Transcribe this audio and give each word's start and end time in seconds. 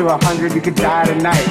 to 0.00 0.06
a 0.06 0.24
hundred, 0.24 0.54
you 0.54 0.60
could 0.60 0.74
die 0.74 1.04
tonight. 1.04 1.48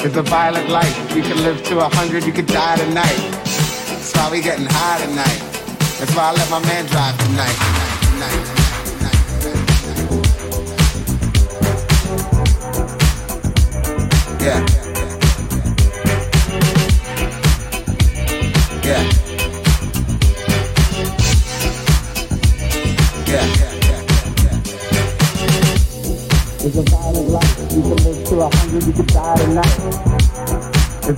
It's 0.00 0.16
a 0.16 0.22
violent 0.22 0.68
life. 0.68 1.16
You 1.16 1.22
can 1.22 1.36
live 1.38 1.62
to 1.64 1.78
a 1.78 1.88
hundred, 1.88 2.24
you 2.24 2.32
could 2.32 2.46
die 2.46 2.76
tonight. 2.76 3.18
That's 3.44 4.14
why 4.14 4.30
we 4.30 4.40
getting 4.40 4.66
high 4.66 5.04
tonight. 5.04 5.40
That's 5.98 6.14
why 6.16 6.28
I 6.28 6.32
let 6.32 6.50
my 6.50 6.60
man 6.60 6.86
drive 6.86 7.16
tonight, 7.18 7.77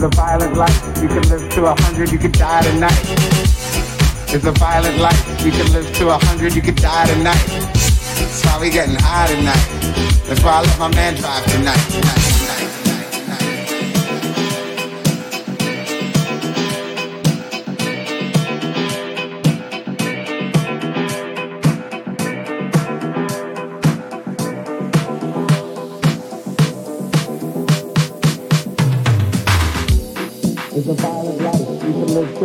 It's 0.02 0.16
a 0.16 0.16
violent 0.16 0.56
life. 0.56 1.02
You 1.02 1.08
can 1.08 1.28
live 1.28 1.50
to 1.50 1.66
a 1.66 1.82
hundred, 1.82 2.10
you 2.10 2.18
could 2.18 2.32
die 2.32 2.62
tonight. 2.62 3.04
It's 4.32 4.46
a 4.46 4.52
violent 4.52 4.96
life. 4.96 5.44
You 5.44 5.50
can 5.50 5.70
live 5.74 5.94
to 5.96 6.08
a 6.08 6.16
hundred, 6.16 6.54
you 6.54 6.62
could 6.62 6.76
die 6.76 7.06
tonight. 7.06 7.36
That's 7.36 8.42
why 8.46 8.58
we 8.62 8.70
getting 8.70 8.96
high 8.98 9.26
tonight. 9.26 10.24
That's 10.24 10.42
why 10.42 10.52
I 10.52 10.60
let 10.62 10.78
my 10.78 10.88
man 10.94 11.16
drive 11.16 11.44
tonight. 11.52 11.76
tonight, 11.90 12.39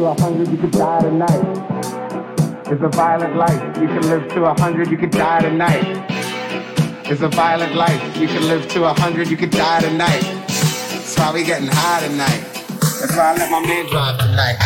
a 0.08 0.22
hundred, 0.22 0.50
you 0.50 0.58
could 0.58 0.72
die 0.72 1.02
tonight. 1.02 1.76
It's 2.68 2.82
a 2.82 2.90
violent 2.90 3.36
life. 3.36 3.78
You 3.78 3.88
can 3.88 4.02
live 4.10 4.28
to 4.30 4.46
a 4.46 4.60
hundred, 4.60 4.90
you 4.90 4.98
could 4.98 5.12
die 5.12 5.42
tonight. 5.42 6.06
It's 7.10 7.22
a 7.22 7.30
violent 7.30 7.76
life. 7.76 8.18
You 8.18 8.28
can 8.28 8.48
live 8.48 8.68
to 8.70 8.86
a 8.86 8.94
hundred, 8.94 9.30
you 9.30 9.38
could 9.38 9.52
die 9.52 9.82
tonight. 9.82 10.22
That's 10.48 11.18
why 11.18 11.34
we 11.34 11.44
getting 11.44 11.68
high 11.68 12.08
tonight. 12.08 12.44
That's 13.00 13.16
why 13.16 13.34
I 13.34 13.38
let 13.38 13.52
my 13.52 13.62
man 13.62 13.90
drive 13.90 14.20
tonight, 14.20 14.58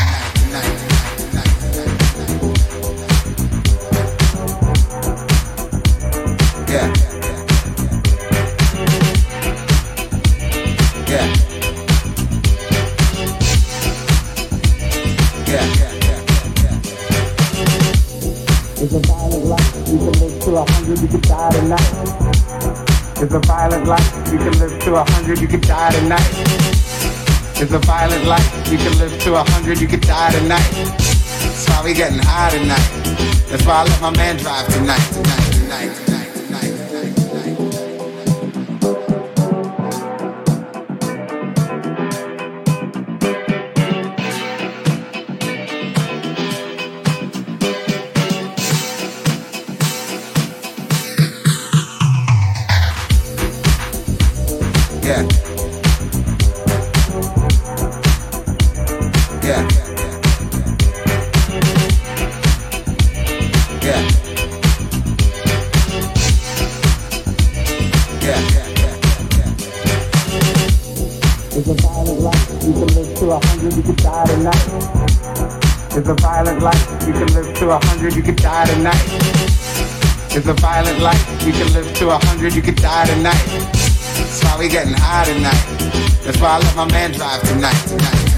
It's 23.21 23.33
a 23.33 23.39
violent 23.39 23.85
life. 23.85 24.31
You 24.31 24.37
can 24.37 24.57
live 24.59 24.79
to 24.83 24.95
a 24.95 25.03
hundred, 25.11 25.41
you 25.41 25.47
can 25.49 25.59
die 25.59 25.91
tonight. 25.91 26.31
It's 27.61 27.73
a 27.73 27.79
violent 27.79 28.23
life. 28.23 28.71
You 28.71 28.77
can 28.77 28.97
live 28.97 29.19
to 29.23 29.35
a 29.35 29.43
hundred, 29.43 29.81
you 29.81 29.89
can 29.89 29.99
die 29.99 30.31
tonight. 30.31 30.71
That's 30.71 31.67
why 31.67 31.81
we 31.83 31.93
getting 31.93 32.19
high 32.19 32.51
tonight. 32.51 33.49
That's 33.49 33.65
why 33.65 33.81
I 33.81 33.83
let 33.83 34.01
my 34.01 34.11
man 34.11 34.37
drive 34.37 34.67
tonight, 34.73 35.05
tonight, 35.11 35.51
tonight. 35.51 36.08
100, 82.39 82.55
you 82.55 82.61
could 82.61 82.81
die 82.81 83.05
tonight. 83.05 83.33
That's 83.35 84.41
why 84.45 84.57
we 84.57 84.69
getting 84.69 84.93
high 84.93 85.25
tonight. 85.25 86.23
That's 86.23 86.39
why 86.39 86.51
I 86.51 86.59
let 86.59 86.73
my 86.73 86.85
man 86.89 87.11
drive 87.11 87.41
tonight. 87.41 87.73
tonight. 87.85 88.28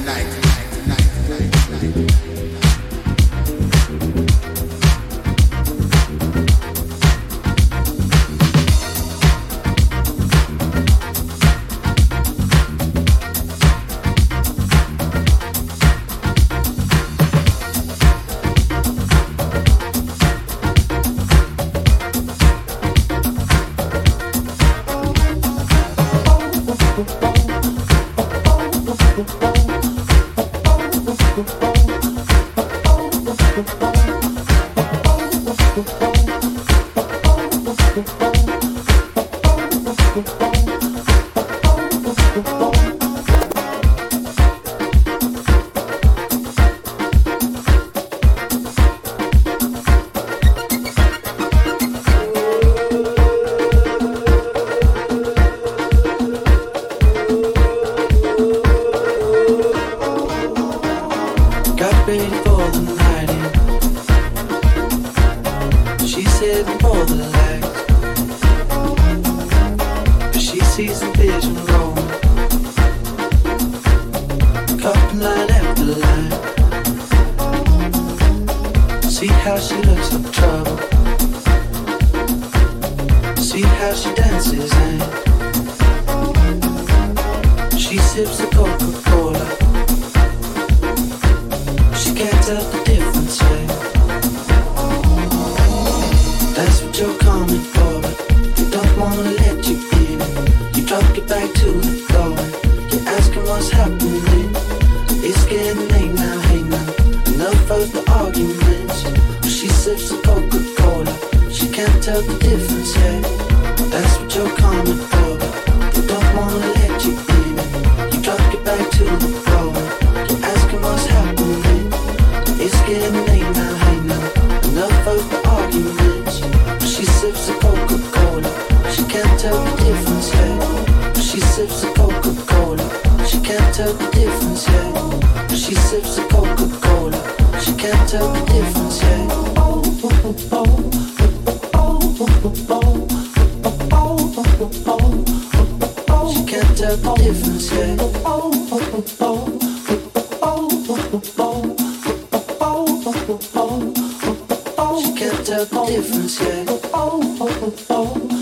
difference, 155.65 156.39
yeah. 156.41 156.65
Oh, 156.67 157.21
oh, 157.39 157.75
oh, 157.89 158.25
oh. 158.31 158.40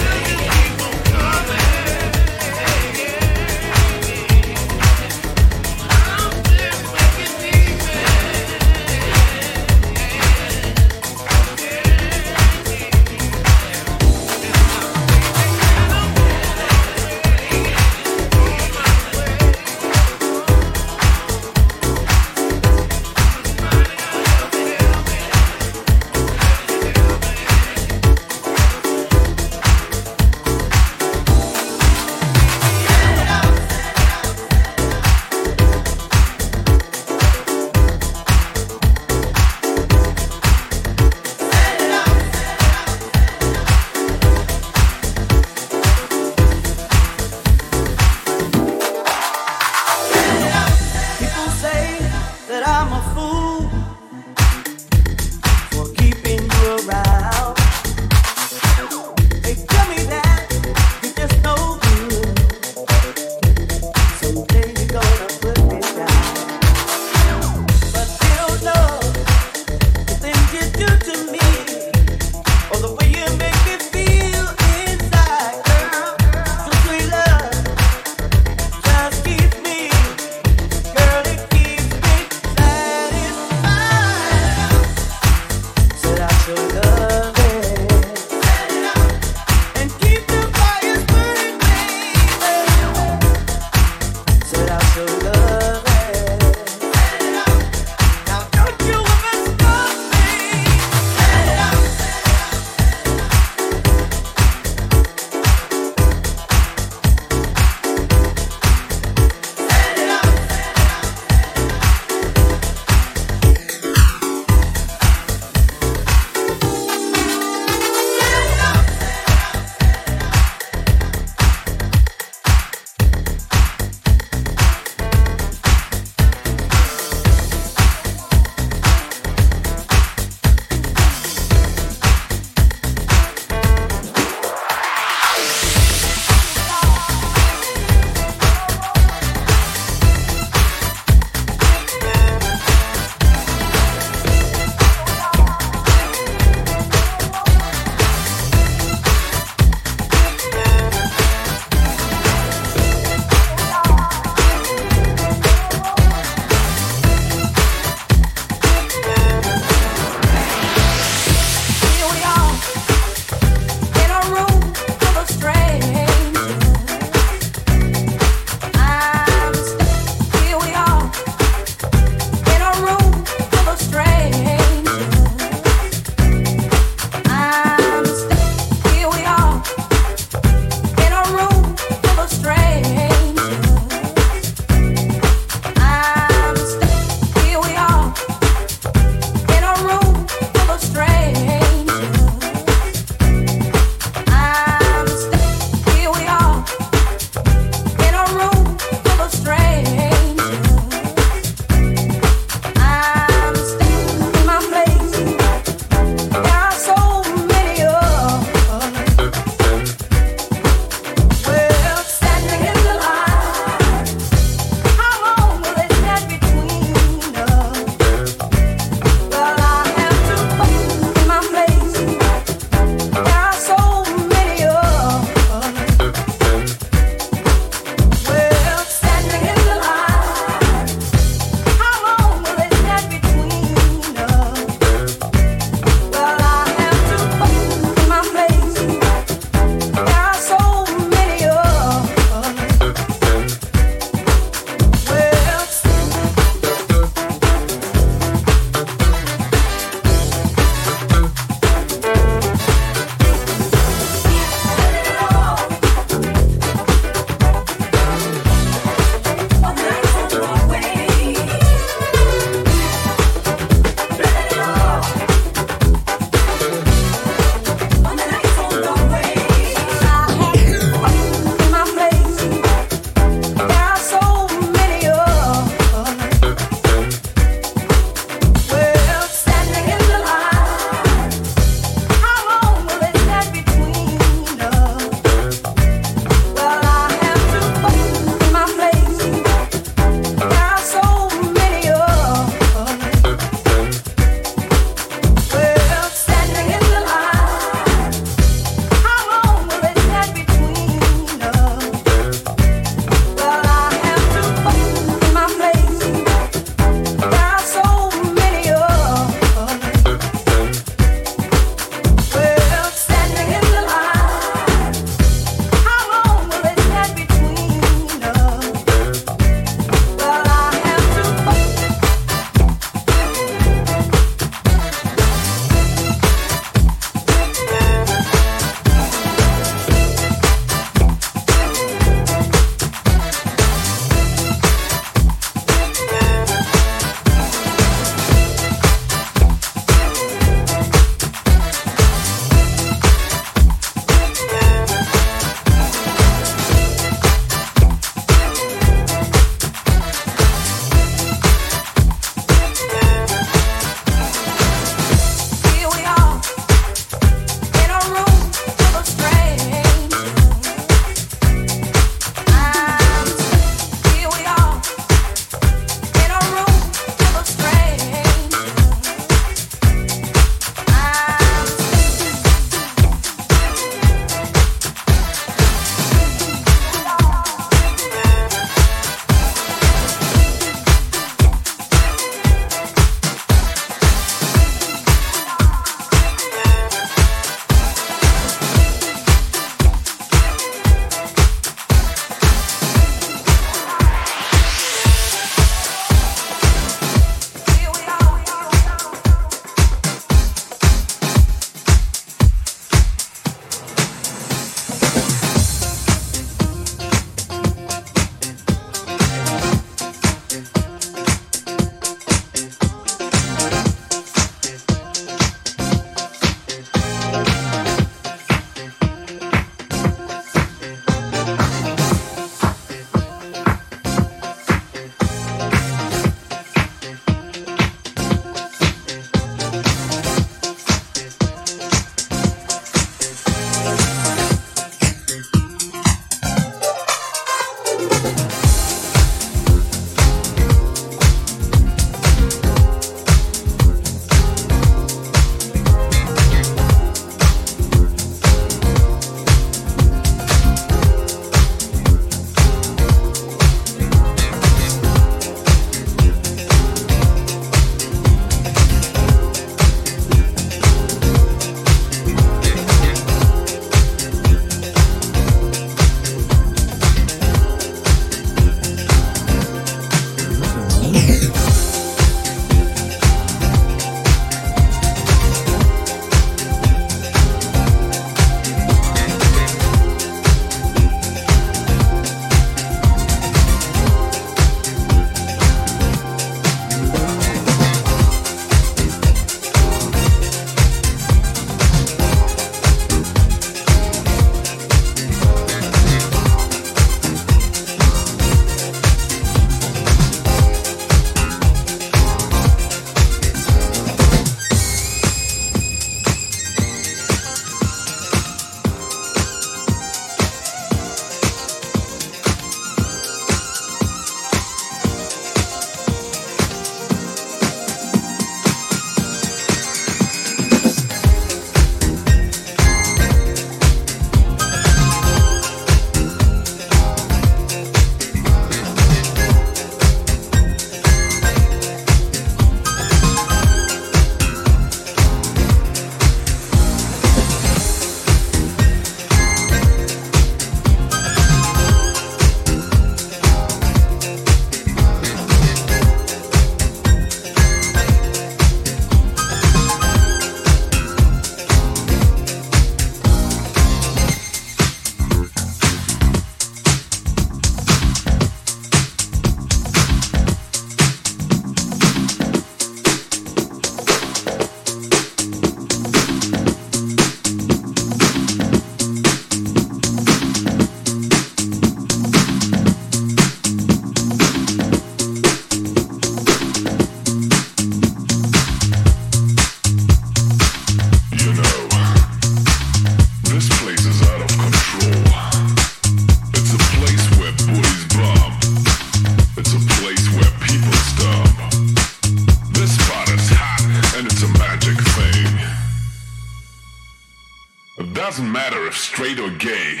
Doesn't 598.28 598.50
matter 598.50 598.88
if 598.88 598.96
straight 598.96 599.38
or 599.38 599.50
gay. 599.50 600.00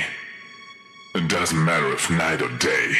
It 1.14 1.28
doesn't 1.28 1.64
matter 1.64 1.92
if 1.92 2.10
night 2.10 2.42
or 2.42 2.48
day. 2.58 2.92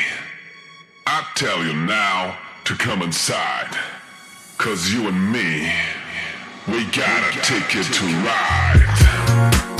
I 1.05 1.27
tell 1.35 1.65
you 1.65 1.73
now 1.75 2.39
to 2.62 2.77
come 2.77 3.03
inside. 3.03 3.77
Cause 4.57 4.93
you 4.93 5.09
and 5.09 5.33
me, 5.33 5.69
we 6.69 6.85
gotta 6.93 7.41
take 7.43 7.75
it 7.75 7.93
to 7.93 8.07
ride. 8.25 9.76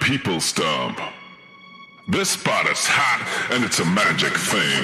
People 0.00 0.40
stomp. 0.40 1.00
This 2.08 2.30
spot 2.30 2.66
is 2.66 2.84
hot 2.86 3.52
and 3.52 3.64
it's 3.64 3.78
a 3.78 3.84
magic 3.84 4.32
thing. 4.32 4.82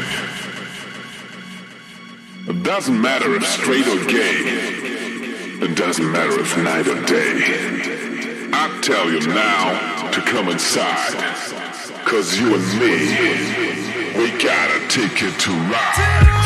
It 2.49 2.63
doesn't 2.63 3.01
matter 3.01 3.35
if 3.35 3.45
straight 3.47 3.87
or 3.87 4.05
gay. 4.07 4.43
It 5.65 5.77
doesn't 5.77 6.11
matter 6.13 6.41
if 6.41 6.57
night 6.59 6.87
or 6.87 7.01
day. 7.05 8.51
I 8.53 8.81
tell 8.83 9.11
you 9.11 9.27
now 9.27 10.11
to 10.13 10.21
come 10.21 10.49
inside. 10.49 11.15
Cause 12.05 12.39
you 12.39 12.55
and 12.55 12.81
me, 12.81 14.19
we 14.19 14.31
gotta 14.43 14.87
take 14.89 15.23
it 15.23 15.39
to 15.41 15.51
ride. 15.51 16.46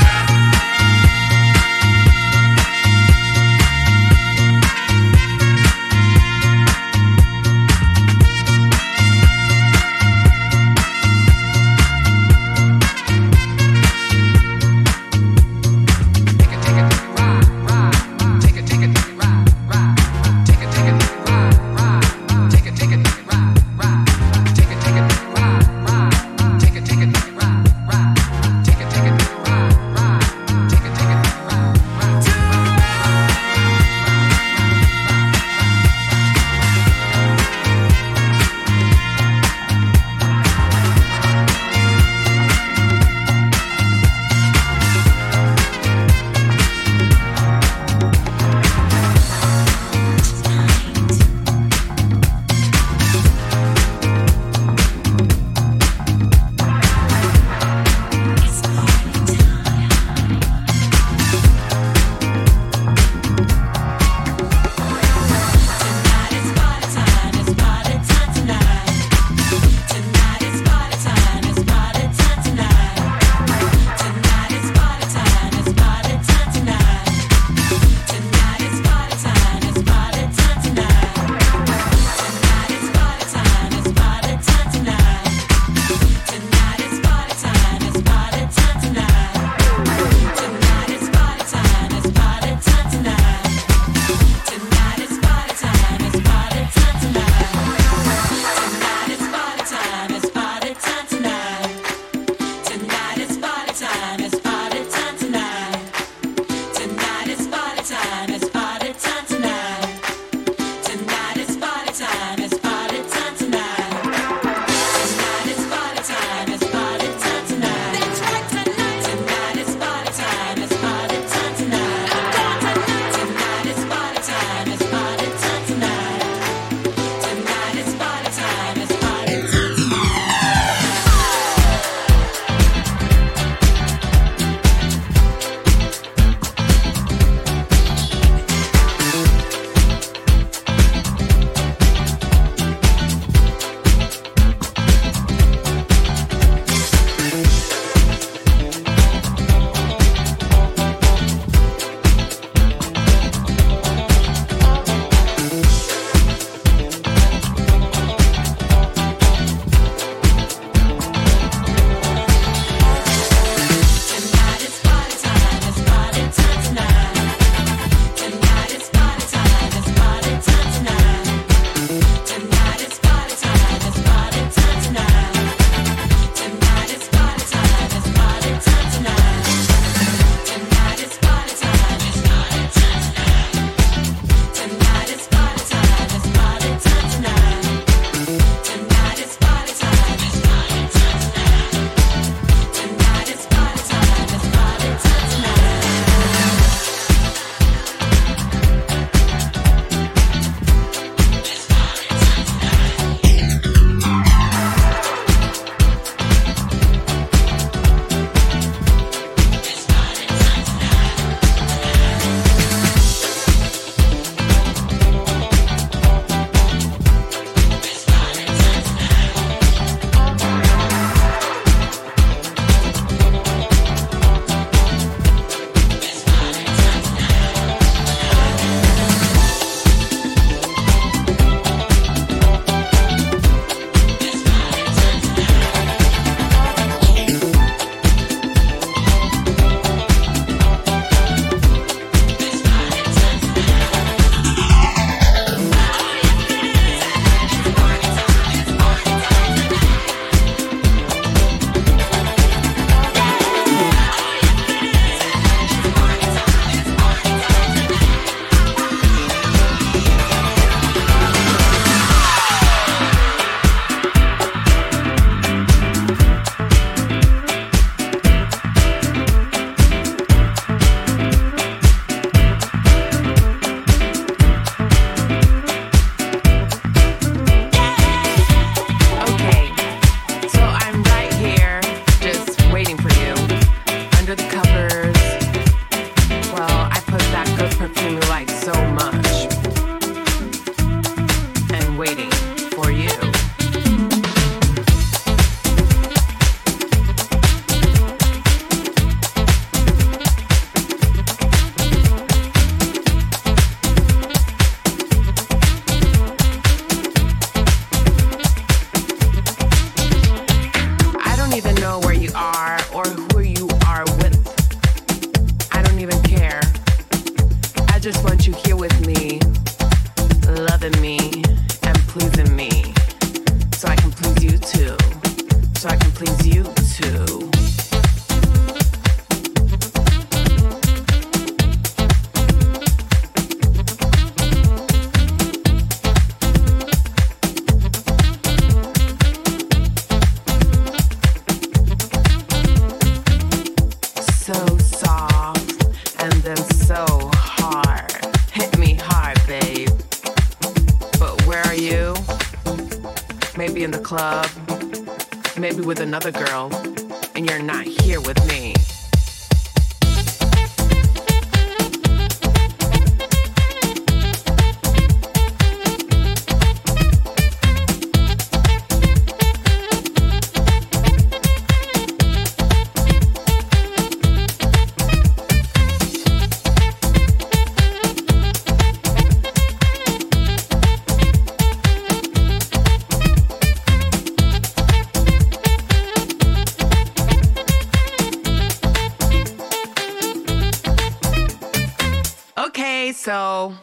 so 393.21 393.75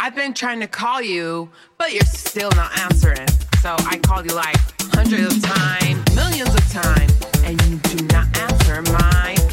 I've 0.00 0.14
been 0.14 0.32
trying 0.32 0.60
to 0.60 0.66
call 0.66 1.02
you, 1.02 1.50
but 1.76 1.92
you're 1.92 2.02
still 2.04 2.50
not 2.52 2.76
answering. 2.78 3.28
So 3.60 3.76
I 3.78 3.98
called 3.98 4.24
you 4.24 4.34
like 4.34 4.56
hundreds 4.80 5.36
of 5.36 5.42
times, 5.42 6.16
millions 6.16 6.54
of 6.54 6.66
times, 6.72 7.12
and 7.44 7.60
you 7.62 7.76
do 7.76 8.06
not 8.06 8.26
answer 8.38 8.80
my 8.90 9.43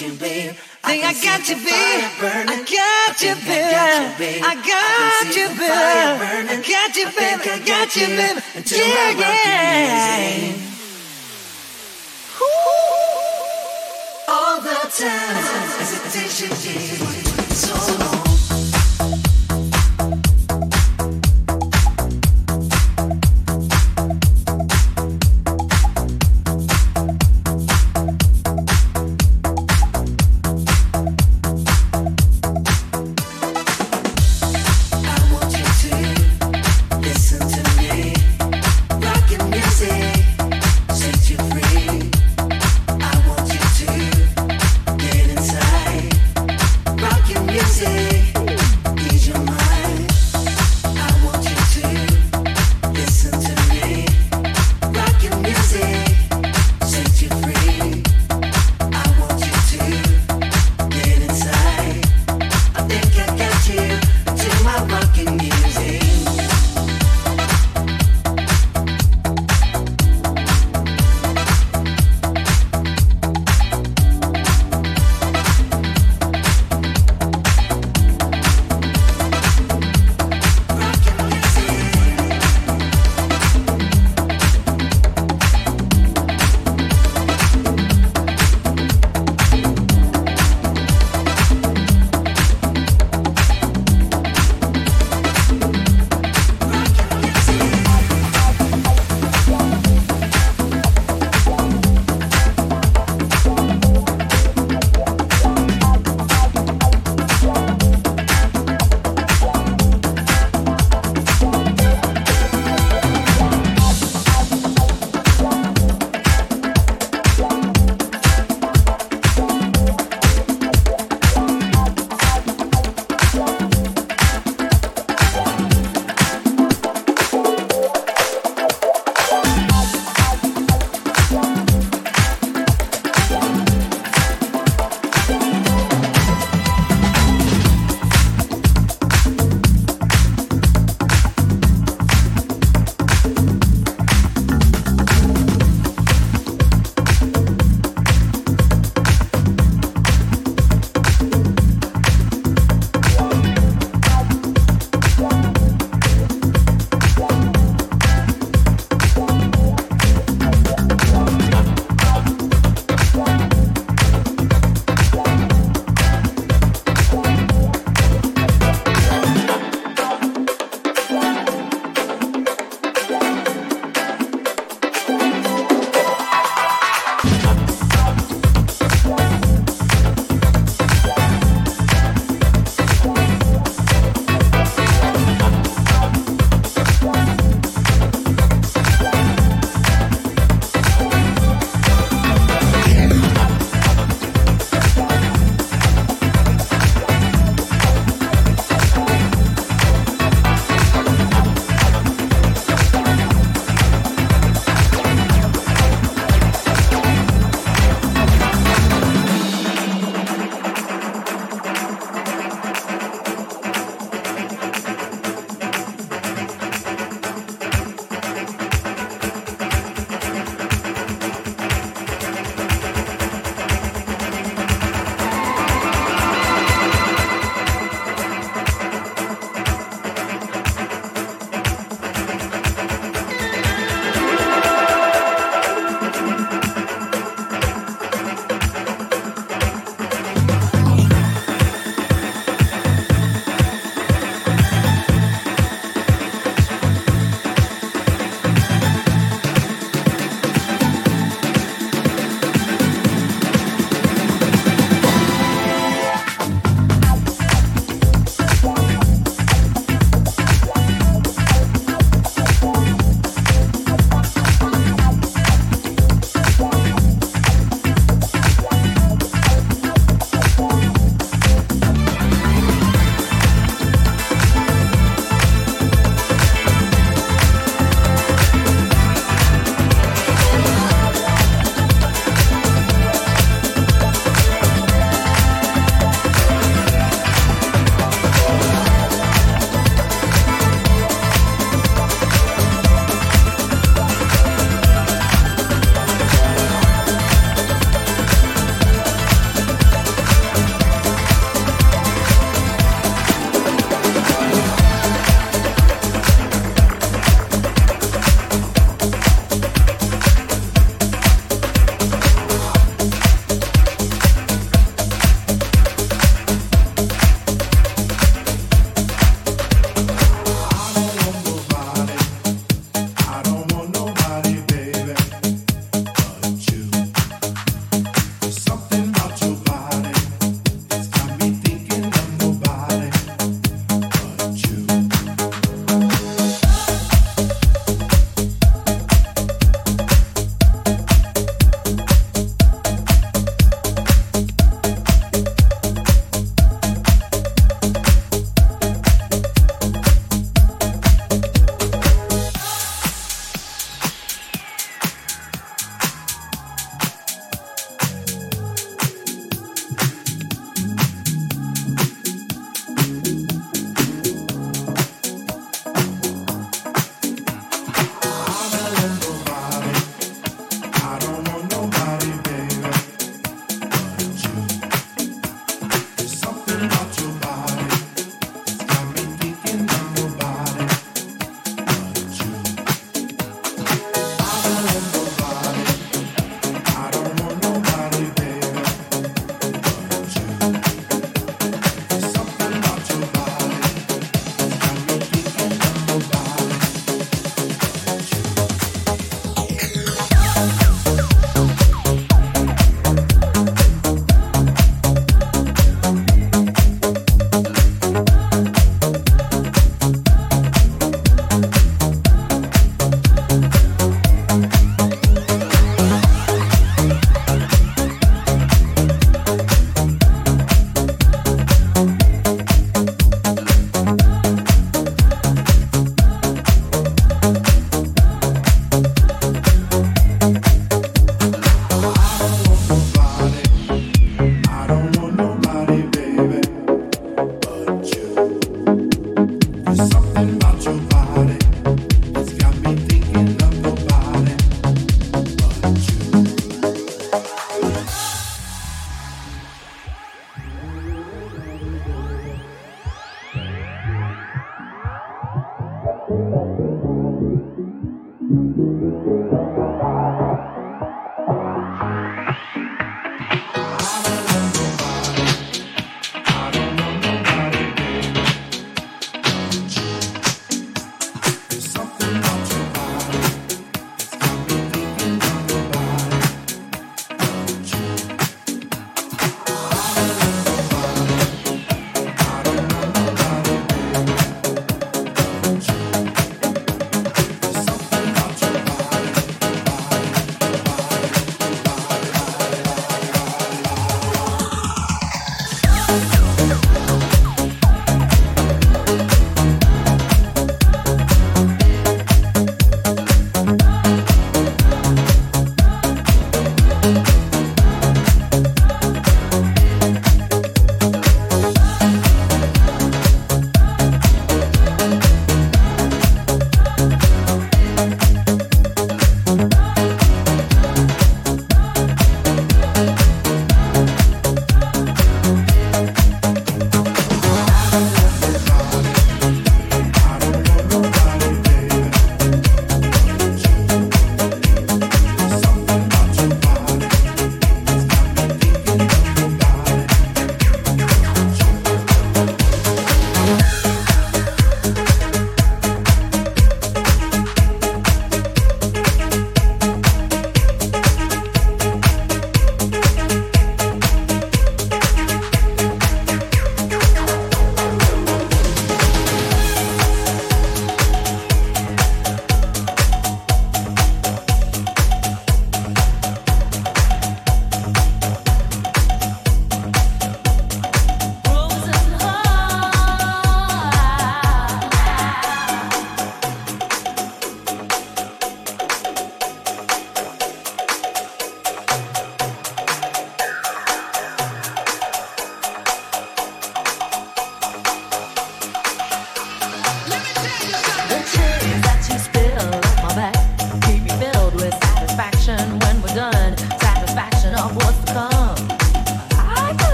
you, 0.00 0.12
babe. 0.14 0.52
Think 0.82 1.04
I, 1.04 1.12
got 1.12 1.48
you, 1.48 1.56
babe. 1.56 2.04
I 2.48 2.64
got 2.64 3.20
you, 3.20 3.34
babe. 3.44 4.42
I 4.42 4.54
got 4.54 5.36
you, 5.36 5.48
babe. 5.48 5.70
I 6.48 6.56
got 6.56 6.96
you, 6.96 7.06
babe. 7.06 7.40
I 7.44 7.58
got 7.66 7.96
you, 7.96 8.06
babe. 8.06 8.38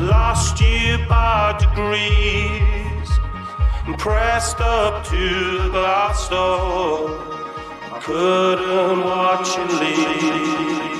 lost 0.00 0.60
you 0.60 0.98
by 1.08 1.56
degrees 1.58 3.10
and 3.86 3.98
pressed 3.98 4.60
up 4.60 5.04
to 5.06 5.62
the 5.62 5.68
glass 5.70 6.28
door. 6.28 7.10
I 7.92 8.00
couldn't 8.02 9.04
watch 9.04 9.56
you 9.56 9.64
leave. 9.80 10.99